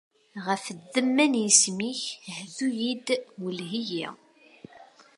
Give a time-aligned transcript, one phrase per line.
[0.45, 2.01] Ɣef ddemma n yisem-ik,
[2.39, 3.07] hdu-yi-d,
[3.41, 4.07] welleh-iyi.